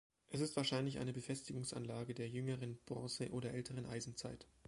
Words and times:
Es 0.31 0.39
ist 0.39 0.55
wahrscheinlich 0.55 0.97
eine 0.97 1.13
Befestigungsanlage 1.13 2.15
der 2.15 2.27
jüngeren 2.27 2.79
Bronze- 2.87 3.29
oder 3.29 3.53
älteren 3.53 3.85
Eisenzeit. 3.85 4.47